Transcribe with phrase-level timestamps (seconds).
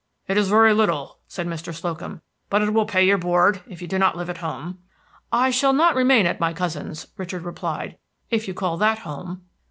[0.27, 1.71] "It is very little," said Mr.
[1.71, 4.79] Slocum, "but it will pay your board, if you do not live at home."
[5.31, 7.99] "I shall not remain at my cousin's," Richard replied,
[8.31, 9.43] "if you call that home."